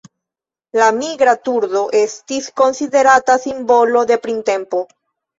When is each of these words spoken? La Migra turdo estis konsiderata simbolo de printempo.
La 0.77 0.85
Migra 0.99 1.33
turdo 1.49 1.81
estis 1.99 2.47
konsiderata 2.61 3.35
simbolo 3.43 4.01
de 4.13 4.17
printempo. 4.23 4.81